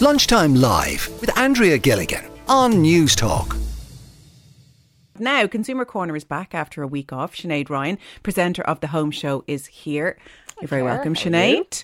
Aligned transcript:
Lunchtime 0.00 0.54
Live 0.54 1.08
with 1.20 1.36
Andrea 1.36 1.76
Gilligan 1.76 2.24
on 2.46 2.74
Newstalk. 2.74 3.58
Now, 5.18 5.48
Consumer 5.48 5.84
Corner 5.84 6.14
is 6.14 6.22
back 6.22 6.54
after 6.54 6.84
a 6.84 6.86
week 6.86 7.12
off. 7.12 7.34
Sinead 7.34 7.68
Ryan, 7.68 7.98
presenter 8.22 8.62
of 8.62 8.78
The 8.78 8.86
Home 8.86 9.10
Show, 9.10 9.42
is 9.48 9.66
here. 9.66 10.16
You're 10.60 10.68
very 10.68 10.84
welcome, 10.84 11.14
Sinead. 11.14 11.82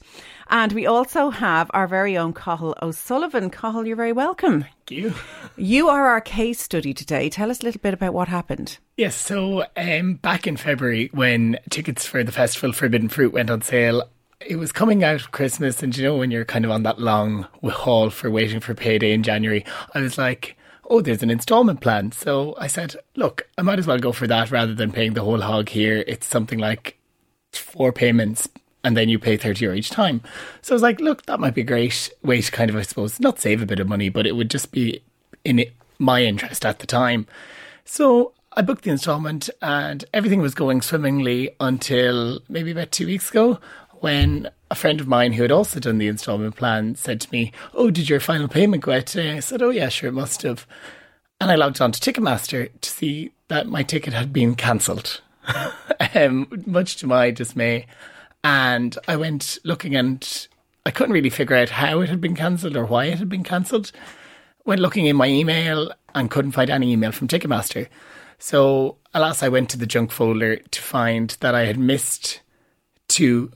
And 0.48 0.72
we 0.72 0.86
also 0.86 1.30
have 1.30 1.68
our 1.74 1.88
very 1.88 2.16
own 2.16 2.32
Cathal 2.32 2.76
O'Sullivan. 2.80 3.50
Cathal, 3.50 3.84
you're 3.84 3.96
very 3.96 4.12
welcome. 4.12 4.62
Thank 4.62 4.90
you. 4.90 5.14
You 5.56 5.88
are 5.88 6.06
our 6.06 6.20
case 6.20 6.60
study 6.60 6.94
today. 6.94 7.28
Tell 7.28 7.50
us 7.50 7.62
a 7.62 7.64
little 7.64 7.80
bit 7.80 7.94
about 7.94 8.14
what 8.14 8.28
happened. 8.28 8.78
Yes, 8.96 9.16
so 9.16 9.64
um, 9.76 10.14
back 10.14 10.46
in 10.46 10.56
February, 10.56 11.10
when 11.12 11.58
tickets 11.68 12.06
for 12.06 12.22
the 12.22 12.30
festival 12.30 12.72
Forbidden 12.72 13.08
Fruit 13.08 13.32
went 13.32 13.50
on 13.50 13.62
sale, 13.62 14.08
it 14.46 14.56
was 14.56 14.72
coming 14.72 15.02
out 15.04 15.16
of 15.16 15.32
Christmas, 15.32 15.82
and 15.82 15.96
you 15.96 16.04
know 16.04 16.16
when 16.16 16.30
you're 16.30 16.44
kind 16.44 16.64
of 16.64 16.70
on 16.70 16.82
that 16.84 17.00
long 17.00 17.46
haul 17.64 18.10
for 18.10 18.30
waiting 18.30 18.60
for 18.60 18.74
payday 18.74 19.12
in 19.12 19.22
January, 19.22 19.64
I 19.94 20.00
was 20.00 20.18
like, 20.18 20.56
"Oh, 20.88 21.00
there's 21.00 21.22
an 21.22 21.30
instalment 21.30 21.80
plan." 21.80 22.12
So 22.12 22.54
I 22.58 22.66
said, 22.66 22.96
"Look, 23.16 23.48
I 23.58 23.62
might 23.62 23.78
as 23.78 23.86
well 23.86 23.98
go 23.98 24.12
for 24.12 24.26
that 24.26 24.50
rather 24.50 24.74
than 24.74 24.92
paying 24.92 25.14
the 25.14 25.22
whole 25.22 25.40
hog 25.40 25.68
here. 25.68 26.04
It's 26.06 26.26
something 26.26 26.58
like 26.58 26.98
four 27.52 27.92
payments." 27.92 28.48
And 28.82 28.96
then 28.98 29.08
you 29.08 29.18
pay 29.18 29.38
30 29.38 29.64
euro 29.64 29.74
each 29.74 29.88
time. 29.88 30.20
So 30.60 30.74
I 30.74 30.76
was 30.76 30.82
like, 30.82 31.00
look, 31.00 31.24
that 31.24 31.40
might 31.40 31.54
be 31.54 31.62
a 31.62 31.64
great 31.64 32.12
way 32.22 32.42
to 32.42 32.52
kind 32.52 32.68
of, 32.68 32.76
I 32.76 32.82
suppose, 32.82 33.18
not 33.18 33.40
save 33.40 33.62
a 33.62 33.66
bit 33.66 33.80
of 33.80 33.88
money, 33.88 34.10
but 34.10 34.26
it 34.26 34.36
would 34.36 34.50
just 34.50 34.72
be 34.72 35.02
in 35.42 35.60
it, 35.60 35.72
my 35.98 36.22
interest 36.22 36.66
at 36.66 36.80
the 36.80 36.86
time. 36.86 37.26
So 37.86 38.34
I 38.56 38.62
booked 38.62 38.84
the 38.84 38.90
installment 38.90 39.50
and 39.62 40.04
everything 40.14 40.40
was 40.40 40.54
going 40.54 40.80
swimmingly 40.80 41.56
until 41.60 42.40
maybe 42.48 42.70
about 42.70 42.92
two 42.92 43.06
weeks 43.06 43.30
ago 43.30 43.58
when 44.04 44.50
a 44.70 44.74
friend 44.74 45.00
of 45.00 45.08
mine 45.08 45.32
who 45.32 45.40
had 45.40 45.50
also 45.50 45.80
done 45.80 45.96
the 45.96 46.08
installment 46.08 46.54
plan 46.56 46.94
said 46.94 47.22
to 47.22 47.32
me, 47.32 47.50
Oh, 47.72 47.90
did 47.90 48.10
your 48.10 48.20
final 48.20 48.48
payment 48.48 48.82
go 48.82 48.92
out 48.92 49.06
today? 49.06 49.32
I 49.32 49.40
said, 49.40 49.62
Oh, 49.62 49.70
yeah, 49.70 49.88
sure, 49.88 50.10
it 50.10 50.12
must 50.12 50.42
have. 50.42 50.66
And 51.40 51.50
I 51.50 51.54
logged 51.54 51.80
on 51.80 51.90
to 51.90 51.98
Ticketmaster 51.98 52.68
to 52.82 52.90
see 52.90 53.32
that 53.48 53.66
my 53.66 53.82
ticket 53.82 54.12
had 54.12 54.30
been 54.30 54.56
cancelled, 54.56 55.22
um, 56.14 56.46
much 56.66 56.96
to 56.96 57.06
my 57.06 57.30
dismay. 57.30 57.86
And 58.44 58.98
I 59.08 59.16
went 59.16 59.56
looking 59.64 59.96
and 59.96 60.48
I 60.84 60.90
couldn't 60.90 61.14
really 61.14 61.30
figure 61.30 61.56
out 61.56 61.70
how 61.70 62.02
it 62.02 62.10
had 62.10 62.20
been 62.20 62.36
cancelled 62.36 62.76
or 62.76 62.84
why 62.84 63.06
it 63.06 63.18
had 63.18 63.30
been 63.30 63.42
cancelled. 63.42 63.90
Went 64.66 64.82
looking 64.82 65.06
in 65.06 65.16
my 65.16 65.28
email 65.28 65.90
and 66.14 66.30
couldn't 66.30 66.52
find 66.52 66.68
any 66.68 66.92
email 66.92 67.10
from 67.10 67.28
Ticketmaster. 67.28 67.88
So, 68.38 68.98
alas, 69.14 69.42
I 69.42 69.48
went 69.48 69.70
to 69.70 69.78
the 69.78 69.86
junk 69.86 70.10
folder 70.10 70.56
to 70.56 70.82
find 70.82 71.34
that 71.40 71.54
I 71.54 71.64
had 71.64 71.78
missed 71.78 72.42
two 73.08 73.50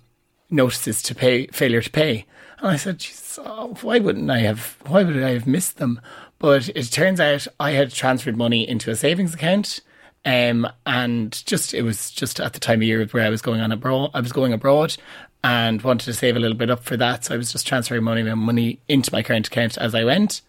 notices 0.50 1.02
to 1.02 1.14
pay, 1.14 1.46
failure 1.48 1.82
to 1.82 1.90
pay. 1.90 2.26
And 2.58 2.68
I 2.68 2.76
said, 2.76 3.04
oh, 3.38 3.76
why 3.82 3.98
wouldn't 3.98 4.30
I 4.30 4.40
have, 4.40 4.76
why 4.86 5.04
would 5.04 5.22
I 5.22 5.30
have 5.30 5.46
missed 5.46 5.76
them? 5.76 6.00
But 6.38 6.68
it 6.70 6.84
turns 6.84 7.20
out 7.20 7.46
I 7.58 7.72
had 7.72 7.92
transferred 7.92 8.36
money 8.36 8.68
into 8.68 8.90
a 8.90 8.96
savings 8.96 9.34
account. 9.34 9.80
Um, 10.24 10.68
and 10.84 11.42
just, 11.46 11.74
it 11.74 11.82
was 11.82 12.10
just 12.10 12.40
at 12.40 12.52
the 12.52 12.60
time 12.60 12.80
of 12.80 12.82
year 12.82 13.04
where 13.06 13.24
I 13.24 13.30
was 13.30 13.42
going 13.42 13.60
on 13.60 13.72
abroad, 13.72 14.10
I 14.14 14.20
was 14.20 14.32
going 14.32 14.52
abroad 14.52 14.96
and 15.44 15.80
wanted 15.82 16.06
to 16.06 16.14
save 16.14 16.36
a 16.36 16.40
little 16.40 16.56
bit 16.56 16.70
up 16.70 16.82
for 16.82 16.96
that. 16.96 17.24
So 17.24 17.34
I 17.34 17.38
was 17.38 17.52
just 17.52 17.66
transferring 17.66 18.02
money, 18.02 18.22
money 18.22 18.80
into 18.88 19.12
my 19.12 19.22
current 19.22 19.46
account 19.46 19.78
as 19.78 19.94
I 19.94 20.04
went. 20.04 20.42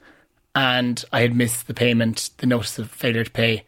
And 0.55 1.03
I 1.13 1.21
had 1.21 1.35
missed 1.35 1.67
the 1.67 1.73
payment, 1.73 2.31
the 2.37 2.47
notice 2.47 2.79
of 2.79 2.89
failure 2.89 3.23
to 3.23 3.31
pay, 3.31 3.63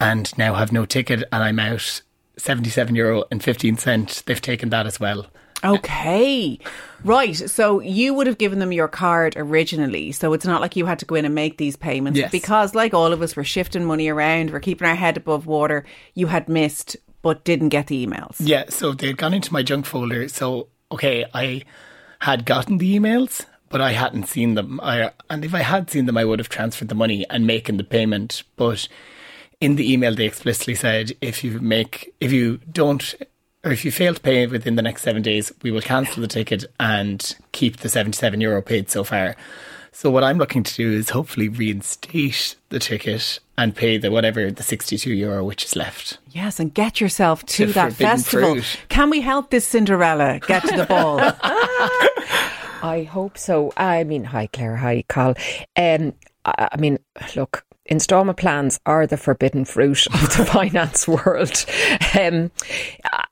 and 0.00 0.36
now 0.38 0.54
have 0.54 0.72
no 0.72 0.86
ticket. 0.86 1.24
And 1.32 1.42
I'm 1.42 1.58
out 1.58 2.00
77 2.38 2.94
euro 2.94 3.24
and 3.30 3.42
15 3.42 3.76
cent. 3.76 4.22
They've 4.26 4.40
taken 4.40 4.70
that 4.70 4.86
as 4.86 5.00
well. 5.00 5.26
Okay. 5.66 6.58
Right. 7.04 7.36
So 7.36 7.80
you 7.80 8.14
would 8.14 8.26
have 8.26 8.38
given 8.38 8.58
them 8.58 8.72
your 8.72 8.88
card 8.88 9.34
originally. 9.36 10.12
So 10.12 10.32
it's 10.32 10.46
not 10.46 10.60
like 10.60 10.76
you 10.76 10.86
had 10.86 10.98
to 11.00 11.04
go 11.04 11.14
in 11.14 11.24
and 11.24 11.34
make 11.34 11.58
these 11.58 11.76
payments. 11.76 12.18
Yes. 12.18 12.30
Because, 12.30 12.74
like 12.74 12.94
all 12.94 13.12
of 13.12 13.22
us, 13.22 13.36
we're 13.36 13.44
shifting 13.44 13.84
money 13.84 14.08
around, 14.08 14.50
we're 14.50 14.60
keeping 14.60 14.88
our 14.88 14.94
head 14.94 15.16
above 15.16 15.46
water. 15.46 15.84
You 16.14 16.26
had 16.26 16.48
missed, 16.48 16.96
but 17.22 17.44
didn't 17.44 17.68
get 17.70 17.88
the 17.88 18.06
emails. 18.06 18.36
Yeah. 18.38 18.64
So 18.68 18.92
they'd 18.92 19.16
gone 19.16 19.34
into 19.34 19.52
my 19.52 19.62
junk 19.62 19.86
folder. 19.86 20.28
So, 20.28 20.68
okay, 20.90 21.24
I 21.34 21.62
had 22.20 22.44
gotten 22.44 22.78
the 22.78 22.98
emails, 22.98 23.44
but 23.68 23.80
I 23.80 23.92
hadn't 23.92 24.26
seen 24.28 24.54
them. 24.54 24.80
I, 24.82 25.10
and 25.28 25.44
if 25.44 25.54
I 25.54 25.60
had 25.60 25.90
seen 25.90 26.06
them, 26.06 26.16
I 26.16 26.24
would 26.24 26.38
have 26.38 26.48
transferred 26.48 26.88
the 26.88 26.94
money 26.94 27.26
and 27.28 27.46
making 27.46 27.76
the 27.76 27.84
payment. 27.84 28.42
But 28.56 28.88
in 29.60 29.76
the 29.76 29.92
email, 29.92 30.14
they 30.14 30.26
explicitly 30.26 30.74
said 30.74 31.12
if 31.20 31.44
you 31.44 31.60
make, 31.60 32.14
if 32.20 32.32
you 32.32 32.58
don't 32.70 33.14
or 33.66 33.72
if 33.72 33.84
you 33.84 33.90
fail 33.90 34.14
to 34.14 34.20
pay 34.20 34.46
within 34.46 34.76
the 34.76 34.82
next 34.82 35.02
seven 35.02 35.22
days, 35.22 35.52
we 35.62 35.72
will 35.72 35.80
cancel 35.80 36.20
the 36.22 36.28
ticket 36.28 36.64
and 36.78 37.34
keep 37.50 37.78
the 37.78 37.88
77 37.88 38.40
euro 38.40 38.62
paid 38.62 38.88
so 38.88 39.02
far. 39.02 39.34
So 39.90 40.08
what 40.08 40.22
I'm 40.22 40.38
looking 40.38 40.62
to 40.62 40.74
do 40.74 40.92
is 40.92 41.10
hopefully 41.10 41.48
reinstate 41.48 42.54
the 42.68 42.78
ticket 42.78 43.40
and 43.58 43.74
pay 43.74 43.98
the 43.98 44.12
whatever 44.12 44.52
the 44.52 44.62
62 44.62 45.10
euro 45.12 45.44
which 45.44 45.64
is 45.64 45.74
left. 45.74 46.18
Yes, 46.30 46.60
and 46.60 46.72
get 46.72 47.00
yourself 47.00 47.44
to, 47.46 47.66
To 47.66 47.72
that 47.72 47.94
festival. 47.94 48.54
Fruit. 48.54 48.78
Can 48.88 49.10
we 49.10 49.20
help 49.20 49.50
this 49.50 49.66
Cinderella 49.66 50.38
get 50.46 50.62
to 50.64 50.76
the 50.76 50.84
ball? 50.86 51.18
I 52.82 53.08
hope 53.10 53.36
so. 53.36 53.72
I 53.76 54.04
mean, 54.04 54.22
hi 54.22 54.46
Clare, 54.46 54.76
hi 54.76 55.02
Carl. 55.08 55.34
Um, 55.76 56.12
I, 56.44 56.68
I 56.70 56.76
mean, 56.76 56.98
look, 57.34 57.64
instalment 57.88 58.38
plans 58.38 58.78
are 58.86 59.06
the 59.06 59.16
forbidden 59.16 59.64
fruit 59.64 60.06
of 60.06 60.36
the 60.36 60.46
finance 60.52 61.06
world, 61.06 61.64
um, 62.18 62.50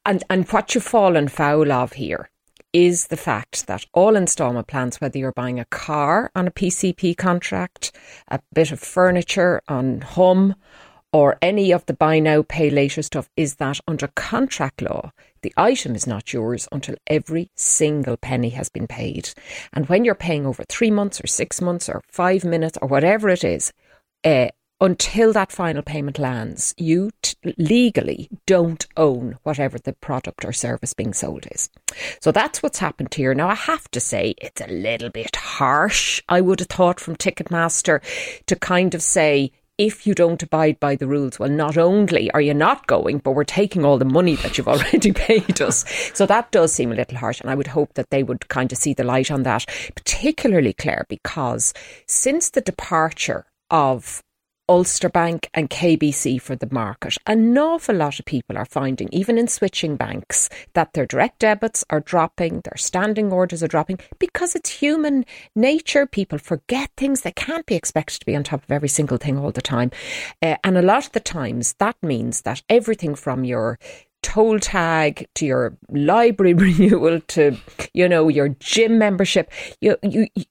and 0.04 0.25
and 0.28 0.48
what 0.48 0.75
you've 0.75 0.84
fallen 0.84 1.28
foul 1.28 1.72
of 1.72 1.94
here 1.94 2.31
is 2.75 3.06
the 3.06 3.16
fact 3.16 3.69
that 3.69 3.87
all 3.94 4.16
instalment 4.16 4.66
plans, 4.66 5.00
whether 5.00 5.16
you're 5.16 5.32
buying 5.32 5.60
a 5.60 5.64
car 5.66 6.31
on 6.34 6.48
a 6.48 6.50
PCP 6.50 7.16
contract, 7.16 7.93
a 8.28 8.41
bit 8.53 8.72
of 8.72 8.81
furniture 8.81 9.62
on 9.69 10.00
Humm, 10.00 10.56
or 11.12 11.38
any 11.41 11.70
of 11.70 11.87
the 11.87 11.94
buy 11.94 12.19
now, 12.19 12.43
pay 12.43 12.70
later 12.70 13.00
stuff, 13.00 13.31
is 13.37 13.54
that 13.54 13.78
under 13.87 14.09
contract 14.09 14.82
law, 14.82 15.12
the 15.43 15.54
item 15.56 15.94
is 15.94 16.09
not 16.09 16.32
yours 16.32 16.66
until 16.72 16.97
every 17.06 17.48
single 17.54 18.16
penny 18.16 18.48
has 18.48 18.69
been 18.69 18.88
paid. 18.88 19.31
And 19.72 19.88
when 19.88 20.04
you're 20.04 20.16
paying 20.16 20.44
over 20.44 20.64
three 20.64 20.91
months 20.91 21.22
or 21.22 21.28
six 21.28 21.60
months 21.60 21.88
or 21.88 22.03
five 22.09 22.44
minutes 22.44 22.76
or 22.82 22.88
whatever 22.88 23.28
it 23.28 23.44
is, 23.44 23.72
uh, 24.24 24.48
until 24.80 25.32
that 25.32 25.52
final 25.52 25.82
payment 25.82 26.18
lands, 26.18 26.74
you 26.76 27.10
t- 27.22 27.36
legally 27.56 28.28
don't 28.46 28.86
own 28.96 29.38
whatever 29.42 29.78
the 29.78 29.92
product 29.94 30.44
or 30.44 30.52
service 30.52 30.92
being 30.92 31.14
sold 31.14 31.46
is. 31.52 31.70
So 32.20 32.32
that's 32.32 32.62
what's 32.62 32.80
happened 32.80 33.14
here. 33.14 33.34
Now, 33.34 33.48
I 33.48 33.54
have 33.54 33.90
to 33.92 34.00
say 34.00 34.34
it's 34.38 34.60
a 34.60 34.66
little 34.66 35.10
bit 35.10 35.36
harsh, 35.36 36.20
I 36.28 36.40
would 36.40 36.60
have 36.60 36.68
thought, 36.68 37.00
from 37.00 37.16
Ticketmaster 37.16 38.02
to 38.46 38.56
kind 38.56 38.94
of 38.94 39.02
say, 39.02 39.52
if 39.76 40.06
you 40.06 40.14
don't 40.14 40.42
abide 40.42 40.78
by 40.78 40.94
the 40.94 41.06
rules, 41.06 41.38
well, 41.38 41.48
not 41.48 41.76
only 41.76 42.30
are 42.30 42.40
you 42.40 42.54
not 42.54 42.86
going, 42.86 43.18
but 43.18 43.32
we're 43.32 43.44
taking 43.44 43.84
all 43.84 43.98
the 43.98 44.04
money 44.04 44.36
that 44.36 44.56
you've 44.56 44.68
already 44.74 45.12
paid 45.12 45.60
us. 45.60 45.84
So 46.14 46.26
that 46.26 46.50
does 46.52 46.72
seem 46.72 46.92
a 46.92 46.94
little 46.94 47.18
harsh. 47.18 47.40
And 47.40 47.50
I 47.50 47.54
would 47.54 47.66
hope 47.68 47.94
that 47.94 48.10
they 48.10 48.22
would 48.22 48.48
kind 48.48 48.70
of 48.70 48.78
see 48.78 48.94
the 48.94 49.02
light 49.02 49.30
on 49.30 49.42
that, 49.44 49.66
particularly, 49.96 50.74
Clare, 50.74 51.06
because 51.08 51.72
since 52.06 52.50
the 52.50 52.60
departure 52.60 53.46
of 53.70 54.22
Ulster 54.66 55.10
Bank 55.10 55.50
and 55.52 55.69
KBC 55.69 56.41
for 56.41 56.56
the 56.56 56.69
market. 56.70 57.19
An 57.26 57.56
awful 57.58 57.94
lot 57.94 58.19
of 58.19 58.25
people 58.25 58.56
are 58.56 58.64
finding, 58.64 59.08
even 59.12 59.36
in 59.36 59.47
switching 59.47 59.97
banks, 59.97 60.48
that 60.72 60.94
their 60.94 61.04
direct 61.04 61.41
debits 61.41 61.84
are 61.91 62.00
dropping, 62.00 62.60
their 62.60 62.76
standing 62.76 63.30
orders 63.30 63.62
are 63.62 63.69
dropping 63.69 63.98
because 64.19 64.54
it's 64.54 64.70
human 64.70 65.26
nature. 65.54 66.06
People 66.06 66.38
forget 66.38 66.91
things. 66.97 67.20
They 67.20 67.32
can't 67.32 67.66
be 67.66 67.75
expected 67.75 68.20
to 68.20 68.26
be 68.26 68.34
on 68.34 68.44
top 68.44 68.64
of 68.64 68.70
every 68.70 68.88
single 68.88 69.19
thing 69.19 69.38
all 69.38 69.50
the 69.50 69.60
time. 69.60 69.91
Uh, 70.41 70.56
and 70.64 70.78
a 70.78 70.82
lot 70.82 71.06
of 71.06 71.12
the 71.12 71.20
times 71.20 71.75
that 71.78 71.96
means 72.02 72.42
that 72.42 72.62
everything 72.70 73.14
from 73.14 73.44
your 73.44 73.78
toll 74.22 74.58
tag 74.58 75.28
to 75.34 75.44
your 75.44 75.76
library 75.91 76.54
renewal 76.54 77.20
to 77.28 77.54
you 77.92 78.08
know 78.08 78.28
your 78.28 78.48
gym 78.48 78.96
membership 78.96 79.50
you 79.82 79.98
you, 80.02 80.26
you 80.34 80.44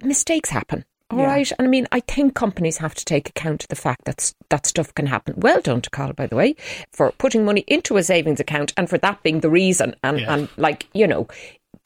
mistakes 0.00 0.48
happen 0.48 0.84
all 1.10 1.18
right, 1.18 1.48
Yeah. 1.48 1.56
And 1.58 1.68
I 1.68 1.70
mean, 1.70 1.86
I 1.92 2.00
think 2.00 2.34
companies 2.34 2.78
have 2.78 2.94
to 2.94 3.04
take 3.04 3.28
account 3.28 3.64
of 3.64 3.68
the 3.68 3.76
fact 3.76 4.04
that 4.06 4.32
that 4.50 4.66
stuff 4.66 4.94
can 4.94 5.06
happen. 5.06 5.34
Well 5.36 5.60
done 5.60 5.80
to 5.82 5.90
Carl, 5.90 6.12
by 6.12 6.26
the 6.26 6.36
way, 6.36 6.56
for 6.92 7.12
putting 7.12 7.44
money 7.44 7.64
into 7.68 7.96
a 7.96 8.02
savings 8.02 8.40
account 8.40 8.72
and 8.76 8.88
for 8.90 8.98
that 8.98 9.22
being 9.22 9.40
the 9.40 9.50
reason. 9.50 9.94
And, 10.02 10.20
Yeah. 10.20 10.34
and 10.34 10.48
like, 10.56 10.86
you 10.94 11.06
know, 11.06 11.28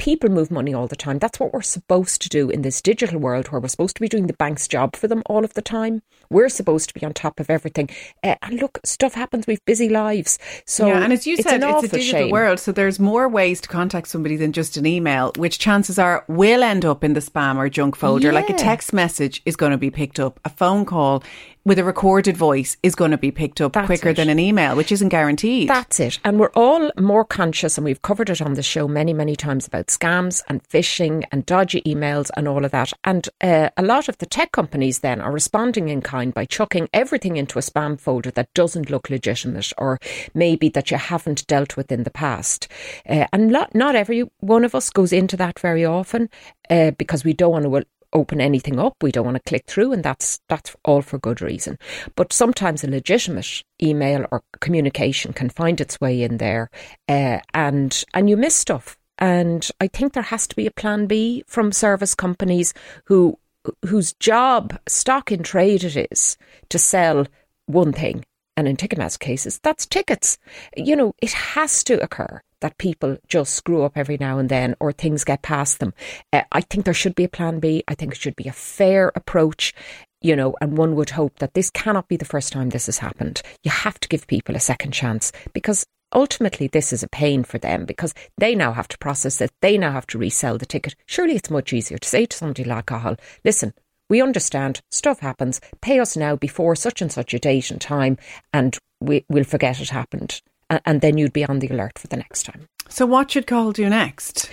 people 0.00 0.30
move 0.30 0.50
money 0.50 0.72
all 0.72 0.86
the 0.86 0.96
time. 0.96 1.18
That's 1.18 1.38
what 1.38 1.52
we're 1.52 1.60
supposed 1.60 2.22
to 2.22 2.30
do 2.30 2.48
in 2.48 2.62
this 2.62 2.80
digital 2.80 3.20
world 3.20 3.48
where 3.48 3.60
we're 3.60 3.68
supposed 3.68 3.96
to 3.96 4.00
be 4.00 4.08
doing 4.08 4.28
the 4.28 4.32
bank's 4.32 4.66
job 4.66 4.96
for 4.96 5.08
them 5.08 5.22
all 5.26 5.44
of 5.44 5.52
the 5.52 5.60
time. 5.60 6.00
We're 6.30 6.48
supposed 6.48 6.88
to 6.88 6.94
be 6.94 7.04
on 7.04 7.12
top 7.12 7.38
of 7.38 7.50
everything. 7.50 7.90
Uh, 8.24 8.36
and 8.40 8.62
look, 8.62 8.80
stuff 8.82 9.12
happens. 9.12 9.46
We've 9.46 9.62
busy 9.66 9.90
lives. 9.90 10.38
So 10.64 10.86
yeah, 10.86 11.04
and 11.04 11.12
as 11.12 11.26
you 11.26 11.34
it's 11.34 11.42
said, 11.42 11.62
it's 11.62 11.84
a 11.84 11.88
digital 11.88 12.20
shame. 12.22 12.30
world, 12.30 12.58
so 12.58 12.72
there's 12.72 12.98
more 12.98 13.28
ways 13.28 13.60
to 13.60 13.68
contact 13.68 14.08
somebody 14.08 14.36
than 14.36 14.52
just 14.52 14.78
an 14.78 14.86
email, 14.86 15.32
which 15.36 15.58
chances 15.58 15.98
are 15.98 16.24
will 16.28 16.62
end 16.62 16.86
up 16.86 17.04
in 17.04 17.12
the 17.12 17.20
spam 17.20 17.56
or 17.56 17.68
junk 17.68 17.94
folder. 17.94 18.32
Like 18.32 18.48
a 18.48 18.54
text 18.54 18.94
message 18.94 19.42
is 19.44 19.54
going 19.54 19.72
to 19.72 19.78
be 19.78 19.90
picked 19.90 20.18
up, 20.18 20.40
a 20.46 20.48
phone 20.48 20.86
call 20.86 21.22
with 21.64 21.78
a 21.78 21.84
recorded 21.84 22.36
voice 22.36 22.76
is 22.82 22.94
going 22.94 23.10
to 23.10 23.18
be 23.18 23.30
picked 23.30 23.60
up 23.60 23.72
That's 23.72 23.86
quicker 23.86 24.10
it. 24.10 24.16
than 24.16 24.28
an 24.28 24.38
email, 24.38 24.76
which 24.76 24.92
isn't 24.92 25.10
guaranteed. 25.10 25.68
That's 25.68 26.00
it. 26.00 26.18
And 26.24 26.38
we're 26.38 26.52
all 26.54 26.90
more 26.98 27.24
conscious, 27.24 27.76
and 27.76 27.84
we've 27.84 28.02
covered 28.02 28.30
it 28.30 28.40
on 28.40 28.54
the 28.54 28.62
show 28.62 28.88
many, 28.88 29.12
many 29.12 29.36
times 29.36 29.66
about 29.66 29.88
scams 29.88 30.42
and 30.48 30.62
phishing 30.64 31.24
and 31.30 31.44
dodgy 31.44 31.82
emails 31.82 32.30
and 32.36 32.48
all 32.48 32.64
of 32.64 32.70
that. 32.70 32.92
And 33.04 33.28
uh, 33.40 33.70
a 33.76 33.82
lot 33.82 34.08
of 34.08 34.18
the 34.18 34.26
tech 34.26 34.52
companies 34.52 35.00
then 35.00 35.20
are 35.20 35.32
responding 35.32 35.88
in 35.88 36.00
kind 36.00 36.32
by 36.32 36.46
chucking 36.46 36.88
everything 36.92 37.36
into 37.36 37.58
a 37.58 37.62
spam 37.62 38.00
folder 38.00 38.30
that 38.32 38.52
doesn't 38.54 38.90
look 38.90 39.10
legitimate 39.10 39.72
or 39.76 39.98
maybe 40.34 40.68
that 40.70 40.90
you 40.90 40.96
haven't 40.96 41.46
dealt 41.46 41.76
with 41.76 41.92
in 41.92 42.04
the 42.04 42.10
past. 42.10 42.68
Uh, 43.08 43.26
and 43.32 43.48
not, 43.48 43.74
not 43.74 43.94
every 43.94 44.22
one 44.40 44.64
of 44.64 44.74
us 44.74 44.90
goes 44.90 45.12
into 45.12 45.36
that 45.36 45.58
very 45.58 45.84
often 45.84 46.28
uh, 46.70 46.92
because 46.92 47.24
we 47.24 47.32
don't 47.32 47.52
want 47.52 47.64
to 47.64 47.84
open 48.12 48.40
anything 48.40 48.78
up. 48.78 48.94
We 49.02 49.12
don't 49.12 49.24
want 49.24 49.36
to 49.36 49.48
click 49.48 49.64
through, 49.66 49.92
and 49.92 50.02
that's 50.02 50.40
that's 50.48 50.74
all 50.84 51.02
for 51.02 51.18
good 51.18 51.40
reason. 51.40 51.78
But 52.16 52.32
sometimes 52.32 52.84
a 52.84 52.90
legitimate 52.90 53.62
email 53.82 54.26
or 54.30 54.42
communication 54.60 55.32
can 55.32 55.50
find 55.50 55.80
its 55.80 56.00
way 56.00 56.22
in 56.22 56.38
there, 56.38 56.70
uh, 57.08 57.38
and 57.54 58.04
and 58.14 58.28
you 58.28 58.36
miss 58.36 58.54
stuff. 58.54 58.96
And 59.18 59.68
I 59.80 59.88
think 59.88 60.12
there 60.12 60.22
has 60.22 60.46
to 60.48 60.56
be 60.56 60.66
a 60.66 60.70
plan 60.70 61.06
B 61.06 61.44
from 61.46 61.72
service 61.72 62.14
companies 62.14 62.72
who 63.04 63.38
whose 63.84 64.14
job, 64.14 64.78
stock 64.88 65.30
in 65.30 65.42
trade, 65.42 65.84
it 65.84 66.08
is 66.10 66.36
to 66.70 66.78
sell 66.78 67.26
one 67.66 67.92
thing. 67.92 68.24
And 68.56 68.66
in 68.66 68.76
Ticketmaster 68.76 69.20
cases, 69.20 69.60
that's 69.62 69.86
tickets. 69.86 70.38
You 70.76 70.96
know, 70.96 71.14
it 71.22 71.32
has 71.32 71.84
to 71.84 72.02
occur 72.02 72.42
that 72.60 72.78
people 72.78 73.16
just 73.28 73.54
screw 73.54 73.82
up 73.82 73.96
every 73.96 74.16
now 74.18 74.38
and 74.38 74.48
then 74.48 74.74
or 74.80 74.92
things 74.92 75.24
get 75.24 75.42
past 75.42 75.80
them. 75.80 75.92
Uh, 76.32 76.42
I 76.52 76.60
think 76.60 76.84
there 76.84 76.94
should 76.94 77.14
be 77.14 77.24
a 77.24 77.28
plan 77.28 77.60
B. 77.60 77.84
I 77.88 77.94
think 77.94 78.12
it 78.12 78.18
should 78.18 78.36
be 78.36 78.48
a 78.48 78.52
fair 78.52 79.12
approach, 79.14 79.74
you 80.20 80.36
know, 80.36 80.54
and 80.60 80.76
one 80.76 80.94
would 80.96 81.10
hope 81.10 81.38
that 81.38 81.54
this 81.54 81.70
cannot 81.70 82.08
be 82.08 82.16
the 82.16 82.24
first 82.24 82.52
time 82.52 82.70
this 82.70 82.86
has 82.86 82.98
happened. 82.98 83.42
You 83.64 83.70
have 83.70 83.98
to 84.00 84.08
give 84.08 84.26
people 84.26 84.56
a 84.56 84.60
second 84.60 84.92
chance 84.92 85.32
because 85.52 85.84
ultimately 86.14 86.66
this 86.66 86.92
is 86.92 87.02
a 87.02 87.08
pain 87.08 87.44
for 87.44 87.58
them 87.58 87.84
because 87.84 88.14
they 88.38 88.54
now 88.54 88.72
have 88.72 88.88
to 88.88 88.98
process 88.98 89.40
it. 89.40 89.50
They 89.62 89.78
now 89.78 89.92
have 89.92 90.06
to 90.08 90.18
resell 90.18 90.58
the 90.58 90.66
ticket. 90.66 90.94
Surely 91.06 91.36
it's 91.36 91.50
much 91.50 91.72
easier 91.72 91.98
to 91.98 92.08
say 92.08 92.26
to 92.26 92.36
somebody 92.36 92.64
like 92.64 92.86
Cathal, 92.86 93.16
listen, 93.44 93.72
we 94.08 94.20
understand 94.20 94.80
stuff 94.90 95.20
happens. 95.20 95.60
Pay 95.80 96.00
us 96.00 96.16
now 96.16 96.34
before 96.34 96.74
such 96.74 97.00
and 97.00 97.12
such 97.12 97.32
a 97.32 97.38
date 97.38 97.70
and 97.70 97.80
time, 97.80 98.18
and 98.52 98.76
we, 99.00 99.24
we'll 99.28 99.44
forget 99.44 99.80
it 99.80 99.90
happened 99.90 100.40
and 100.84 101.00
then 101.00 101.18
you'd 101.18 101.32
be 101.32 101.44
on 101.44 101.58
the 101.58 101.68
alert 101.68 101.98
for 101.98 102.06
the 102.06 102.16
next 102.16 102.44
time. 102.44 102.68
So, 102.90 103.06
what 103.06 103.30
should 103.30 103.46
Call 103.46 103.72
do 103.72 103.88
next? 103.88 104.50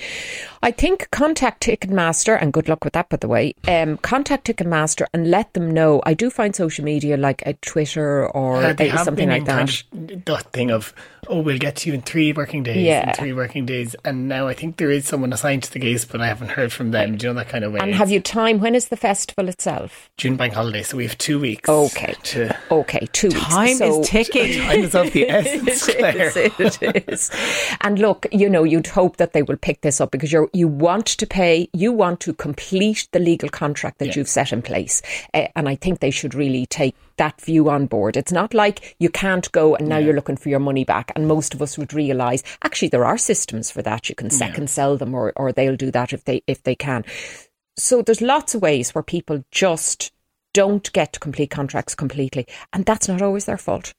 I 0.64 0.72
think 0.72 1.10
contact 1.12 1.64
Ticketmaster, 1.64 2.38
and 2.42 2.52
good 2.52 2.68
luck 2.68 2.84
with 2.84 2.94
that, 2.94 3.10
by 3.10 3.18
the 3.18 3.28
way. 3.28 3.54
Um, 3.68 3.98
contact 3.98 4.48
Ticketmaster 4.48 5.06
and 5.14 5.30
let 5.30 5.54
them 5.54 5.70
know. 5.72 6.02
I 6.06 6.14
do 6.14 6.30
find 6.30 6.56
social 6.56 6.84
media 6.84 7.16
like 7.18 7.44
a 7.46 7.54
Twitter 7.54 8.28
or 8.30 8.64
Uh, 8.64 8.74
they 8.74 8.88
have 8.90 9.06
something 9.06 9.28
been 9.30 9.30
like 9.30 9.40
in 9.42 9.46
that. 9.46 9.84
Kind 9.92 10.12
of 10.12 10.26
that 10.26 10.52
thing 10.54 10.72
of, 10.72 10.94
oh, 11.28 11.42
we'll 11.42 11.60
get 11.60 11.76
to 11.78 11.90
you 11.90 11.96
in 11.96 12.02
three 12.02 12.34
working 12.34 12.64
days. 12.64 12.78
Yeah. 12.86 13.10
In 13.10 13.14
three 13.16 13.34
working 13.34 13.66
days. 13.68 13.96
And 14.04 14.28
now 14.28 14.48
I 14.48 14.54
think 14.56 14.78
there 14.78 14.90
is 14.92 15.06
someone 15.06 15.32
assigned 15.32 15.64
to 15.64 15.72
the 15.72 15.80
case, 15.80 16.06
but 16.06 16.22
I 16.22 16.28
haven't 16.28 16.50
heard 16.50 16.74
from 16.74 16.90
them. 16.92 17.18
Do 17.18 17.28
you 17.28 17.34
know 17.34 17.40
that 17.40 17.50
kind 17.50 17.64
of 17.64 17.74
way? 17.74 17.80
And 17.80 17.94
have 17.94 18.10
you 18.10 18.20
time? 18.20 18.60
When 18.60 18.74
is 18.74 18.88
the 18.88 18.98
festival 18.98 19.50
itself? 19.50 20.10
June 20.18 20.38
bank 20.38 20.54
holiday, 20.54 20.82
so 20.84 20.98
we 20.98 21.04
have 21.06 21.18
two 21.20 21.40
weeks. 21.40 21.70
Okay. 21.70 22.16
To, 22.24 22.58
Okay, 22.72 23.08
two 23.14 23.28
weeks. 23.30 23.40
Time 23.42 23.76
So- 23.78 24.02
is 24.02 24.10
ticking. 24.10 24.60
time 24.68 24.80
is 24.80 24.96
of 24.96 25.12
the 25.14 25.30
essence, 25.30 25.86
Clare. 25.96 26.32
it 26.36 26.60
is, 26.60 26.78
it 26.82 27.10
is. 27.10 27.32
And 27.82 28.00
look, 28.00 28.26
you 28.32 28.50
know, 28.50 28.64
you'd 28.64 28.88
hope 28.88 29.18
that 29.18 29.34
they 29.34 29.42
will 29.44 29.58
pick 29.58 29.82
this 29.82 30.00
up 30.02 30.12
because 30.12 30.32
you 30.32 30.50
you 30.54 30.68
want 30.68 31.06
to 31.08 31.28
pay, 31.28 31.70
you 31.74 31.92
want 31.92 32.20
to 32.22 32.34
complete 32.34 33.08
the 33.12 33.20
legal 33.20 33.50
contract 33.50 34.00
that 34.00 34.08
Yeah. 34.08 34.14
you've 34.18 34.30
set 34.30 34.52
in 34.54 34.62
place, 34.62 35.02
uh, 35.34 35.48
and 35.56 35.68
I 35.70 35.76
think 35.76 36.00
they 36.00 36.12
should 36.12 36.34
really 36.34 36.66
take 36.66 36.96
that 37.18 37.42
view 37.42 37.70
on 37.70 37.88
board. 37.88 38.16
It's 38.16 38.32
not 38.32 38.54
like 38.54 38.96
you 39.00 39.10
can't 39.10 39.52
go 39.52 39.76
and 39.76 39.88
now 39.88 39.98
you're 39.98 40.14
looking 40.14 40.38
for 40.38 40.50
your 40.50 40.60
money 40.60 40.84
back. 40.86 41.12
And 41.16 41.28
most 41.28 41.54
of 41.54 41.62
us 41.62 41.78
would 41.78 41.94
realise 41.94 42.44
actually 42.64 42.90
there 42.90 43.06
are 43.06 43.18
systems 43.18 43.72
for 43.72 43.82
that. 43.82 44.10
You 44.10 44.16
can 44.16 44.30
second 44.30 44.70
sell 44.70 44.98
them, 44.98 45.14
or 45.16 45.34
or 45.36 45.52
they'll 45.52 45.76
do 45.76 45.92
that 45.92 46.14
if 46.14 46.24
they 46.26 46.44
if 46.48 46.64
they 46.64 46.76
can. 46.76 47.04
So 47.78 48.02
there's 48.02 48.22
lots 48.22 48.56
of 48.56 48.62
ways 48.62 48.94
where 48.94 49.04
people 49.04 49.44
just 49.52 50.12
don't 50.54 50.92
get 50.94 51.14
to 51.14 51.20
complete 51.20 51.50
contracts 51.52 51.94
completely, 51.96 52.48
and 52.74 52.86
that's 52.86 53.08
not 53.08 53.22
always 53.22 53.46
their 53.46 53.58
fault. 53.58 53.94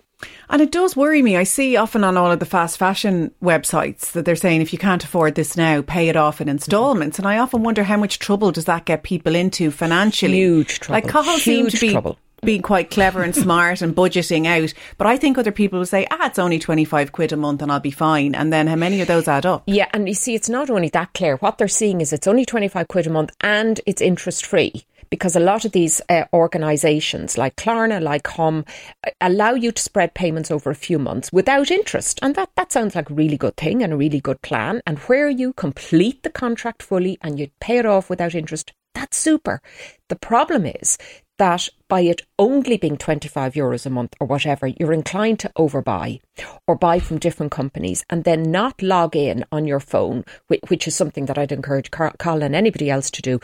And 0.50 0.62
it 0.62 0.72
does 0.72 0.96
worry 0.96 1.22
me. 1.22 1.36
I 1.36 1.44
see 1.44 1.76
often 1.76 2.02
on 2.04 2.16
all 2.16 2.30
of 2.30 2.40
the 2.40 2.46
fast 2.46 2.78
fashion 2.78 3.32
websites 3.42 4.12
that 4.12 4.24
they're 4.24 4.36
saying 4.36 4.62
if 4.62 4.72
you 4.72 4.78
can't 4.78 5.04
afford 5.04 5.34
this 5.34 5.56
now, 5.56 5.82
pay 5.82 6.08
it 6.08 6.16
off 6.16 6.40
in 6.40 6.48
installments. 6.48 7.18
And 7.18 7.28
I 7.28 7.38
often 7.38 7.62
wonder 7.62 7.84
how 7.84 7.96
much 7.96 8.18
trouble 8.18 8.50
does 8.50 8.64
that 8.64 8.84
get 8.84 9.02
people 9.02 9.34
into 9.34 9.70
financially? 9.70 10.38
Huge 10.38 10.80
trouble. 10.80 10.94
Like 10.96 11.12
Cathal 11.12 11.38
seem 11.38 11.68
to 11.68 11.80
be 11.80 11.92
trouble. 11.92 12.18
Being 12.43 12.62
quite 12.62 12.90
clever 12.90 13.23
and 13.23 13.35
smart 13.35 13.82
and 13.82 13.94
budgeting 13.94 14.46
out. 14.46 14.73
But 14.96 15.06
I 15.06 15.17
think 15.17 15.38
other 15.38 15.52
people 15.52 15.79
will 15.79 15.87
say, 15.87 16.06
ah, 16.11 16.26
it's 16.26 16.38
only 16.38 16.58
25 16.58 17.12
quid 17.12 17.32
a 17.32 17.37
month 17.37 17.62
and 17.62 17.73
I'll 17.73 17.81
be 17.81 17.90
fine. 17.90 18.35
And 18.35 18.52
then 18.52 18.67
how 18.67 18.76
many 18.76 19.00
of 19.00 19.08
those 19.08 19.29
add 19.29 19.46
up? 19.46 19.64
Yeah, 19.67 19.88
and 19.93 20.08
you 20.08 20.14
see, 20.14 20.35
it's 20.35 20.49
not 20.49 20.70
only 20.70 20.88
that 20.90 21.14
clear. 21.14 21.37
What 21.37 21.58
they're 21.58 21.69
seeing 21.69 22.00
is 22.00 22.12
it's 22.12 22.26
only 22.26 22.44
25 22.44 22.88
quid 22.88 23.06
a 23.06 23.11
month 23.11 23.31
and 23.40 23.81
it's 23.87 24.02
interest 24.02 24.46
free. 24.46 24.85
Because 25.11 25.35
a 25.35 25.40
lot 25.40 25.64
of 25.64 25.73
these 25.73 26.02
uh, 26.11 26.25
organisations, 26.35 27.38
like 27.38 27.56
Klarna, 27.56 28.02
like 28.02 28.26
Humm, 28.26 28.67
uh, 29.06 29.11
allow 29.23 29.55
you 29.55 29.73
to 29.73 29.82
spread 29.82 30.12
payments 30.12 30.50
over 30.50 30.70
a 30.70 30.75
few 30.75 30.99
months 30.99 31.32
without 31.32 31.70
interest. 31.70 32.19
And 32.20 32.35
that, 32.35 32.50
that 32.56 32.73
sounds 32.73 32.94
like 32.94 33.08
a 33.08 33.14
really 33.14 33.38
good 33.38 33.56
thing 33.56 33.82
and 33.82 33.94
a 33.94 33.96
really 33.96 34.20
good 34.20 34.43
plan. 34.43 34.82
And 34.87 34.99
where 35.00 35.31
you 35.31 35.55
complete 35.55 36.25
the 36.25 36.31
contract 36.31 36.82
fully 36.82 37.17
and 37.23 37.38
you 37.38 37.49
pay 37.58 37.79
it 37.79 37.87
off 37.87 38.11
without 38.11 38.35
interest, 38.35 38.75
that's 38.94 39.17
super. 39.17 39.62
The 40.08 40.17
problem 40.17 40.67
is 40.67 40.99
that 41.38 41.69
by 41.88 42.00
it 42.00 42.23
only 42.38 42.76
being 42.76 42.96
25 42.96 43.55
euros 43.55 43.87
a 43.87 43.90
month 43.90 44.14
or 44.20 44.26
whatever, 44.26 44.67
you're 44.67 44.93
inclined 44.93 45.38
to 45.40 45.52
overbuy 45.56 46.20
or 46.67 46.76
buy 46.76 46.99
from 47.00 47.19
different 47.19 47.52
companies 47.52 48.05
and 48.11 48.25
then 48.25 48.50
not 48.50 48.82
log 48.82 49.17
in 49.17 49.44
on 49.50 49.67
your 49.67 49.81
phone, 49.81 50.25
which 50.69 50.87
is 50.87 50.94
something 50.94 51.26
that 51.26 51.38
I'd 51.38 51.52
encourage 51.52 51.90
Car- 51.90 52.14
Colin 52.19 52.43
and 52.43 52.56
anybody 52.56 52.90
else 52.90 53.11
to 53.12 53.23
do. 53.23 53.40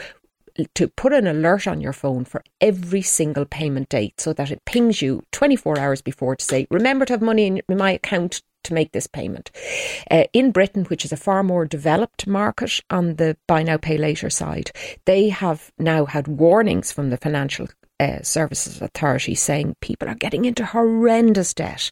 To 0.75 0.87
put 0.87 1.13
an 1.13 1.27
alert 1.27 1.67
on 1.67 1.81
your 1.81 1.93
phone 1.93 2.25
for 2.25 2.45
every 2.61 3.03
single 3.03 3.45
payment 3.45 3.89
date 3.89 4.21
so 4.21 4.33
that 4.35 4.53
it 4.53 4.65
pings 4.65 5.03
you 5.03 5.25
24 5.33 5.81
hours 5.81 6.01
before 6.01 6.37
to 6.37 6.45
say, 6.45 6.69
remember 6.71 7.05
to 7.07 7.15
have 7.15 7.23
money 7.23 7.47
in 7.47 7.63
my 7.69 7.91
account 7.91 8.41
to 8.65 8.75
make 8.75 8.93
this 8.93 9.07
payment. 9.07 9.51
Uh, 10.11 10.25
in 10.33 10.51
Britain, 10.51 10.85
which 10.85 11.05
is 11.05 11.13
a 11.13 11.17
far 11.17 11.43
more 11.43 11.65
developed 11.65 12.27
market 12.27 12.81
on 12.91 13.17
the 13.17 13.37
buy 13.47 13.63
now, 13.63 13.77
pay 13.77 13.97
later 13.97 14.31
side, 14.31 14.71
they 15.05 15.29
have 15.29 15.71
now 15.79 16.07
had 16.07 16.27
warnings 16.27 16.91
from 16.91 17.11
the 17.11 17.17
Financial 17.17 17.69
uh, 18.01 18.23
Services 18.23 18.81
Authority 18.83 19.35
saying 19.35 19.77
people 19.81 20.09
are 20.09 20.15
getting 20.15 20.45
into 20.45 20.67
horrendous 20.67 21.55
debt. 21.55 21.91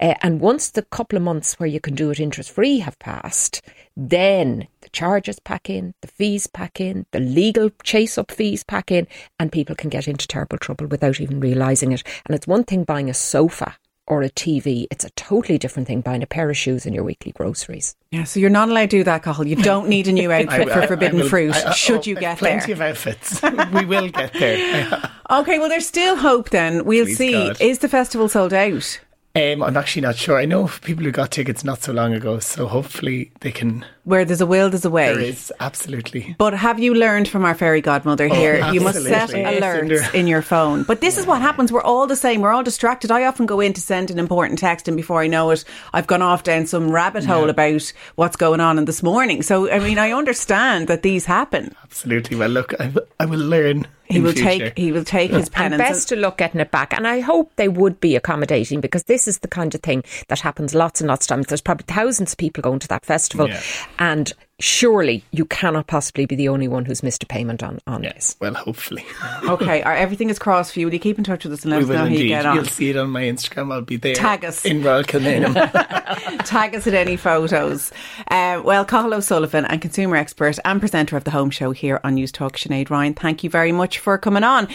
Uh, 0.00 0.14
and 0.22 0.40
once 0.40 0.70
the 0.70 0.82
couple 0.82 1.16
of 1.16 1.22
months 1.22 1.54
where 1.54 1.68
you 1.68 1.80
can 1.80 1.94
do 1.94 2.10
it 2.10 2.20
interest 2.20 2.50
free 2.50 2.78
have 2.78 2.98
passed, 2.98 3.62
then 3.96 4.66
the 4.80 4.88
charges 4.90 5.38
pack 5.40 5.68
in, 5.68 5.94
the 6.00 6.08
fees 6.08 6.46
pack 6.46 6.80
in, 6.80 7.06
the 7.12 7.20
legal 7.20 7.70
chase 7.82 8.16
up 8.16 8.30
fees 8.30 8.64
pack 8.64 8.90
in, 8.90 9.06
and 9.38 9.52
people 9.52 9.76
can 9.76 9.90
get 9.90 10.08
into 10.08 10.26
terrible 10.26 10.58
trouble 10.58 10.86
without 10.86 11.20
even 11.20 11.40
realising 11.40 11.92
it. 11.92 12.02
And 12.26 12.34
it's 12.34 12.46
one 12.46 12.64
thing 12.64 12.84
buying 12.84 13.10
a 13.10 13.14
sofa 13.14 13.76
or 14.06 14.22
a 14.22 14.30
TV, 14.30 14.86
it's 14.90 15.04
a 15.04 15.10
totally 15.10 15.58
different 15.58 15.86
thing 15.88 16.00
buying 16.00 16.22
a 16.22 16.26
pair 16.26 16.50
of 16.50 16.56
shoes 16.56 16.86
and 16.86 16.94
your 16.94 17.04
weekly 17.04 17.32
groceries. 17.32 17.94
Yeah, 18.10 18.24
so 18.24 18.40
you're 18.40 18.50
not 18.50 18.68
allowed 18.68 18.90
to 18.90 18.98
do 18.98 19.04
that, 19.04 19.22
Cathal. 19.22 19.46
You 19.46 19.56
don't 19.56 19.88
need 19.88 20.08
a 20.08 20.12
new 20.12 20.30
outfit 20.38 20.68
I- 20.68 20.72
for 20.74 20.82
I- 20.82 20.86
Forbidden 20.86 21.20
I 21.20 21.22
will- 21.22 21.28
Fruit, 21.30 21.54
I- 21.54 21.70
I- 21.70 21.72
should 21.72 22.00
oh, 22.00 22.02
you 22.04 22.14
get 22.16 22.38
plenty 22.38 22.72
there. 22.74 22.76
Plenty 22.76 23.02
of 23.06 23.60
outfits. 23.60 23.72
we 23.72 23.84
will 23.86 24.08
get 24.08 24.32
there. 24.34 25.10
Okay, 25.30 25.58
well, 25.58 25.70
there's 25.70 25.86
still 25.86 26.16
hope 26.16 26.50
then. 26.50 26.84
We'll 26.84 27.06
Please 27.06 27.16
see. 27.16 27.32
God. 27.32 27.58
Is 27.58 27.78
the 27.78 27.88
festival 27.88 28.28
sold 28.28 28.52
out? 28.52 29.00
Um, 29.34 29.62
I'm 29.62 29.78
actually 29.78 30.02
not 30.02 30.16
sure. 30.16 30.36
I 30.36 30.44
know 30.44 30.68
people 30.82 31.04
who 31.04 31.10
got 31.10 31.30
tickets 31.30 31.64
not 31.64 31.80
so 31.82 31.90
long 31.94 32.12
ago, 32.12 32.38
so 32.38 32.66
hopefully 32.66 33.32
they 33.40 33.50
can. 33.50 33.86
Where 34.04 34.24
there's 34.24 34.40
a 34.40 34.46
will, 34.46 34.68
there's 34.68 34.84
a 34.84 34.90
way. 34.90 35.14
There 35.14 35.22
is 35.22 35.52
absolutely. 35.60 36.34
But 36.36 36.54
have 36.54 36.80
you 36.80 36.92
learned 36.92 37.28
from 37.28 37.44
our 37.44 37.54
fairy 37.54 37.80
godmother 37.80 38.28
oh, 38.28 38.34
here? 38.34 38.72
You 38.72 38.80
must 38.80 39.00
set 39.02 39.32
absolutely. 39.32 39.60
alerts 39.60 40.12
in 40.12 40.26
your 40.26 40.42
phone. 40.42 40.82
But 40.82 41.00
this 41.00 41.18
is 41.18 41.24
what 41.24 41.40
happens. 41.40 41.70
We're 41.70 41.82
all 41.82 42.08
the 42.08 42.16
same. 42.16 42.40
We're 42.40 42.50
all 42.50 42.64
distracted. 42.64 43.12
I 43.12 43.26
often 43.26 43.46
go 43.46 43.60
in 43.60 43.72
to 43.74 43.80
send 43.80 44.10
an 44.10 44.18
important 44.18 44.58
text, 44.58 44.88
and 44.88 44.96
before 44.96 45.20
I 45.22 45.28
know 45.28 45.50
it, 45.50 45.64
I've 45.92 46.08
gone 46.08 46.20
off 46.22 46.42
down 46.42 46.66
some 46.66 46.90
rabbit 46.90 47.24
hole 47.24 47.48
about 47.48 47.92
what's 48.16 48.34
going 48.34 48.58
on 48.58 48.76
in 48.76 48.86
this 48.86 49.04
morning. 49.04 49.42
So, 49.42 49.70
I 49.70 49.78
mean, 49.78 49.98
I 49.98 50.10
understand 50.10 50.88
that 50.88 51.02
these 51.02 51.24
happen. 51.24 51.72
Absolutely. 51.84 52.36
Well, 52.36 52.48
look, 52.48 52.74
I 53.20 53.24
will 53.24 53.38
learn. 53.38 53.86
He 54.08 54.18
in 54.18 54.24
will 54.24 54.32
future. 54.32 54.70
take. 54.70 54.78
He 54.78 54.92
will 54.92 55.04
take 55.04 55.30
his 55.30 55.46
And 55.54 55.72
penance. 55.72 55.78
best 55.78 56.08
to 56.08 56.16
look 56.16 56.38
getting 56.38 56.60
it 56.60 56.70
back. 56.70 56.92
And 56.92 57.06
I 57.06 57.20
hope 57.20 57.52
they 57.56 57.68
would 57.68 58.00
be 58.00 58.14
accommodating 58.16 58.80
because 58.80 59.04
this 59.04 59.26
is 59.26 59.38
the 59.38 59.48
kind 59.48 59.74
of 59.74 59.80
thing 59.80 60.02
that 60.28 60.40
happens 60.40 60.74
lots 60.74 61.00
and 61.00 61.08
lots 61.08 61.24
of 61.24 61.28
times. 61.28 61.46
There's 61.46 61.62
probably 61.62 61.84
thousands 61.88 62.32
of 62.32 62.38
people 62.38 62.62
going 62.62 62.80
to 62.80 62.88
that 62.88 63.06
festival, 63.06 63.48
Yeah. 63.48 63.62
And 63.98 64.32
surely 64.62 65.24
you 65.32 65.44
cannot 65.44 65.86
possibly 65.88 66.24
be 66.24 66.36
the 66.36 66.48
only 66.48 66.68
one 66.68 66.84
who's 66.84 67.02
missed 67.02 67.22
a 67.22 67.26
payment 67.26 67.62
on, 67.62 67.80
on 67.86 68.02
this. 68.02 68.12
Yes. 68.14 68.36
Well, 68.40 68.54
hopefully. 68.54 69.04
okay, 69.44 69.82
our, 69.82 69.94
everything 69.94 70.30
is 70.30 70.38
crossed 70.38 70.72
for 70.72 70.80
you. 70.80 70.86
Will 70.86 70.94
you 70.94 71.00
keep 71.00 71.18
in 71.18 71.24
touch 71.24 71.44
with 71.44 71.52
us 71.52 71.64
and 71.64 71.70
let 71.70 71.78
we 71.78 71.84
us 71.84 71.88
will 71.88 71.94
know 71.96 72.00
how 72.02 72.06
you 72.06 72.16
indeed. 72.16 72.28
get 72.28 72.46
on? 72.46 72.56
You'll 72.56 72.64
see 72.64 72.90
it 72.90 72.96
on 72.96 73.10
my 73.10 73.22
Instagram. 73.22 73.72
I'll 73.72 73.82
be 73.82 73.96
there. 73.96 74.14
Tag 74.14 74.44
us. 74.44 74.64
In 74.64 74.82
Royal 74.82 75.02
Kilmainham. 75.02 75.54
Tag 76.44 76.74
us 76.74 76.86
at 76.86 76.94
any 76.94 77.16
photos. 77.16 77.92
Uh, 78.28 78.62
well, 78.64 78.84
Cathal 78.84 79.14
O'Sullivan 79.14 79.64
and 79.64 79.80
consumer 79.82 80.16
expert 80.16 80.58
and 80.64 80.80
presenter 80.80 81.16
of 81.16 81.24
the 81.24 81.30
Home 81.30 81.50
Show 81.50 81.72
here 81.72 82.00
on 82.04 82.16
Newstalk, 82.16 82.52
Sinead 82.52 82.90
Ryan. 82.90 83.14
Thank 83.14 83.44
you 83.44 83.50
very 83.50 83.72
much 83.72 83.98
for 83.98 84.18
coming 84.18 84.44
on. 84.44 84.68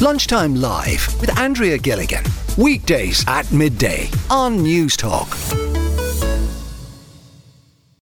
Lunchtime 0.00 0.54
Live 0.54 1.20
with 1.20 1.36
Andrea 1.38 1.78
Gilligan. 1.78 2.24
Weekdays 2.56 3.24
at 3.26 3.50
midday 3.52 4.08
on 4.30 4.58
Newstalk. 4.58 5.77